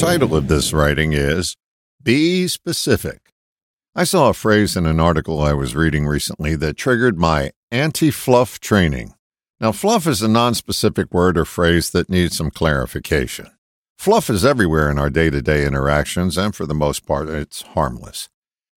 [0.00, 1.56] title of this writing is
[2.02, 3.32] Be Specific.
[3.94, 8.10] I saw a phrase in an article I was reading recently that triggered my anti
[8.10, 9.14] fluff training.
[9.58, 13.46] Now, fluff is a non-specific word or phrase that needs some clarification.
[13.96, 17.62] Fluff is everywhere in our day to day interactions, and for the most part, it's
[17.62, 18.28] harmless.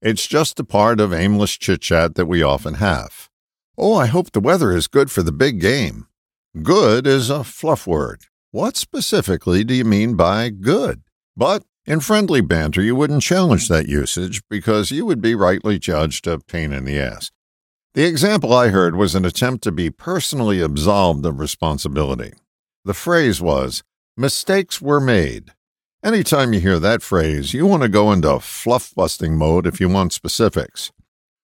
[0.02, 3.28] It's just a part of aimless chit chat that we often have.
[3.78, 6.08] Oh, I hope the weather is good for the big game.
[6.64, 8.22] Good is a fluff word.
[8.52, 11.02] What specifically do you mean by good?
[11.36, 16.28] But in friendly banter, you wouldn't challenge that usage because you would be rightly judged
[16.28, 17.32] a pain in the ass.
[17.96, 22.34] The example I heard was an attempt to be personally absolved of responsibility.
[22.86, 23.84] The phrase was,
[24.16, 25.52] mistakes were made.
[26.04, 29.90] Anytime you hear that phrase, you want to go into fluff busting mode if you
[29.90, 30.92] want specifics.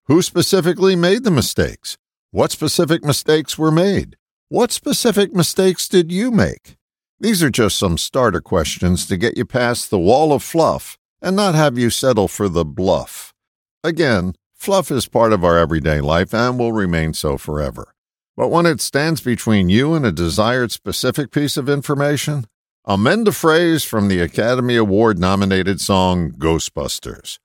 [0.05, 1.97] Who specifically made the mistakes?
[2.31, 4.15] What specific mistakes were made?
[4.49, 6.77] What specific mistakes did you make?
[7.19, 11.35] These are just some starter questions to get you past the wall of fluff and
[11.35, 13.33] not have you settle for the bluff.
[13.83, 17.93] Again, fluff is part of our everyday life and will remain so forever.
[18.35, 22.47] But when it stands between you and a desired specific piece of information,
[22.83, 27.39] amend a phrase from the Academy Award nominated song Ghostbusters.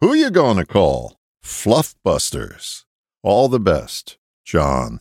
[0.00, 1.16] Who you gonna call?
[1.44, 2.84] Fluffbusters.
[3.22, 4.98] All the best, John.